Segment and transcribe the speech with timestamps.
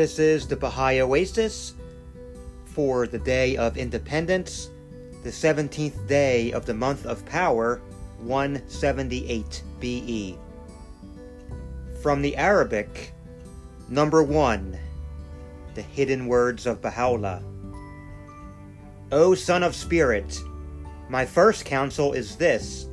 [0.00, 1.74] This is the Baha'i Oasis
[2.64, 4.70] for the Day of Independence,
[5.24, 7.82] the 17th day of the month of power,
[8.22, 10.38] 178 BE.
[12.02, 13.12] From the Arabic,
[13.90, 14.78] number one,
[15.74, 17.42] the hidden words of Baha'u'llah.
[19.12, 20.40] O Son of Spirit,
[21.10, 22.86] my first counsel is this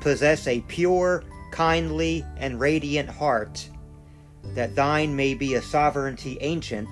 [0.00, 3.68] possess a pure, kindly, and radiant heart,
[4.54, 6.88] that thine may be a sovereignty ancient,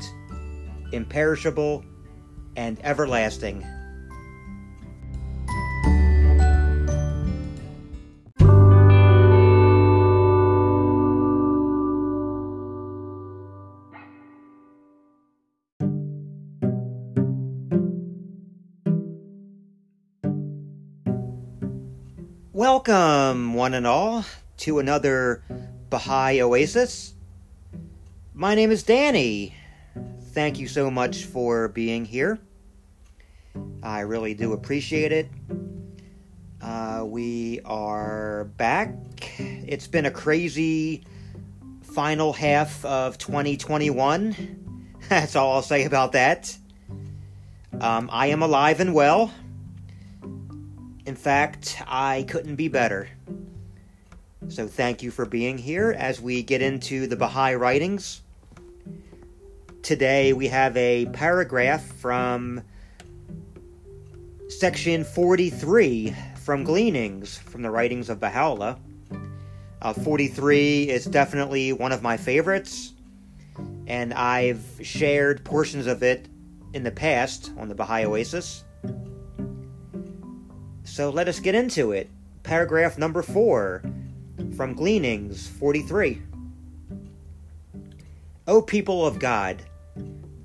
[0.93, 1.85] imperishable,
[2.57, 3.67] and everlasting.
[22.53, 24.25] Welcome, one and all,
[24.59, 25.45] to another
[25.91, 27.15] Baha'i Oasis.
[28.41, 29.57] My name is Danny.
[30.31, 32.39] Thank you so much for being here.
[33.83, 35.29] I really do appreciate it.
[36.63, 38.95] Uh, we are back.
[39.41, 41.03] It's been a crazy
[41.83, 44.87] final half of 2021.
[45.09, 46.57] That's all I'll say about that.
[47.81, 49.35] Um, I am alive and well.
[51.05, 53.09] In fact, I couldn't be better.
[54.47, 58.23] So thank you for being here as we get into the Baha'i writings.
[59.89, 62.61] Today we have a paragraph from
[64.51, 66.15] section 43
[66.45, 68.79] from Gleanings from the writings of Baha'u'llah.
[69.81, 72.93] Uh, 43 is definitely one of my favorites,
[73.87, 76.29] and I've shared portions of it
[76.75, 78.65] in the past on the Baha'i Oasis.
[80.85, 82.11] So let us get into it.
[82.43, 83.83] Paragraph number 4
[84.55, 86.21] from Gleanings 43.
[88.47, 89.63] O people of God,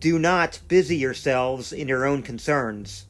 [0.03, 3.05] do not busy yourselves in your own concerns.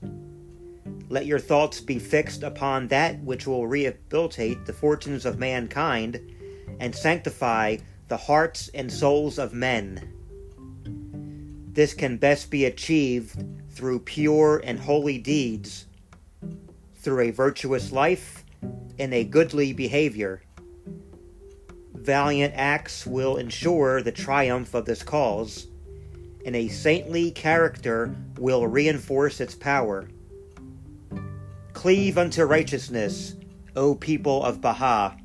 [1.10, 6.22] Let your thoughts be fixed upon that which will rehabilitate the fortunes of mankind
[6.80, 7.78] and sanctify
[8.10, 10.14] the hearts and souls of men.
[11.72, 15.88] This can best be achieved through pure and holy deeds
[16.98, 18.46] through a virtuous life
[19.00, 20.44] and a goodly behavior.
[21.96, 25.66] Valiant acts will ensure the triumph of this cause,
[26.46, 30.10] and a saintly character will reinforce its power.
[31.74, 33.36] Cleave unto righteousness,
[33.76, 35.18] O people of Baha.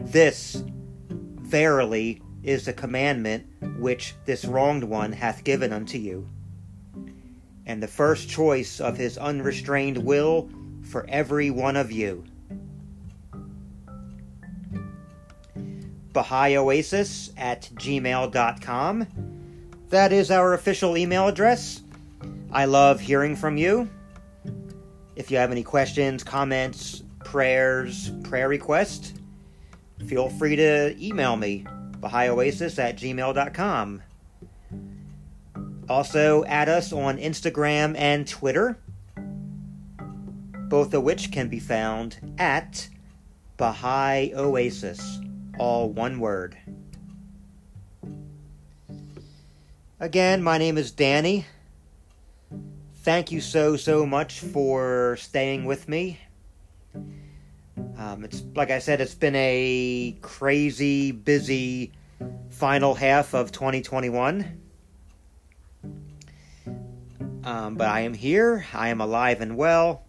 [0.00, 0.62] This,
[1.08, 3.46] verily, is the commandment
[3.78, 6.28] which this wronged one hath given unto you
[7.66, 10.50] and the first choice of his unrestrained will
[10.82, 12.24] for every one of you.
[16.12, 19.31] BahaiOasis at gmail.com.
[19.92, 21.82] That is our official email address.
[22.50, 23.90] I love hearing from you.
[25.16, 29.12] If you have any questions, comments, prayers, prayer requests,
[30.06, 31.66] feel free to email me,
[32.00, 34.02] BahaiOasis at gmail.com.
[35.90, 38.78] Also, add us on Instagram and Twitter,
[40.70, 42.88] both of which can be found at
[43.58, 45.20] Baha'i Oasis,
[45.58, 46.56] all one word.
[50.02, 51.46] Again, my name is Danny.
[53.04, 56.18] Thank you so, so much for staying with me.
[57.96, 61.92] Um, it's like I said, it's been a crazy, busy
[62.50, 64.60] final half of 2021.
[67.44, 70.02] Um, but I am here, I am alive and well,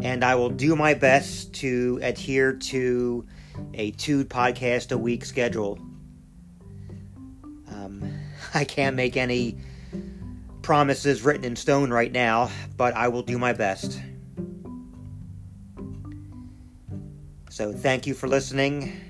[0.00, 3.26] and I will do my best to adhere to
[3.74, 5.80] a two podcast a week schedule.
[7.68, 9.58] Um, I can't make any
[10.62, 14.00] promises written in stone right now, but I will do my best.
[17.50, 19.00] So, thank you for listening.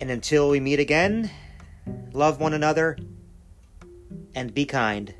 [0.00, 1.30] And until we meet again,
[2.12, 2.96] love one another
[4.34, 5.14] and be kind.